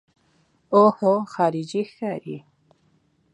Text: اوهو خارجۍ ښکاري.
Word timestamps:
اوهو 0.75 1.13
خارجۍ 1.33 1.83
ښکاري. 1.93 2.37